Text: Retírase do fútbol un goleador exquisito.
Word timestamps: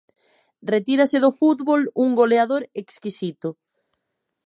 Retírase 0.73 1.17
do 1.23 1.31
fútbol 1.39 1.81
un 2.03 2.09
goleador 2.19 2.63
exquisito. 2.81 3.49